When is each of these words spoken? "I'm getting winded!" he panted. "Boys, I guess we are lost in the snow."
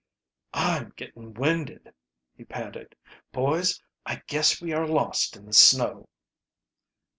"I'm 0.55 0.93
getting 0.95 1.35
winded!" 1.35 1.93
he 2.35 2.43
panted. 2.43 2.95
"Boys, 3.31 3.83
I 4.03 4.23
guess 4.25 4.59
we 4.59 4.73
are 4.73 4.87
lost 4.87 5.35
in 5.35 5.45
the 5.45 5.53
snow." 5.53 6.09